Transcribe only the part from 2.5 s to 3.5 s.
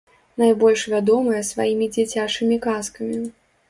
казкамі.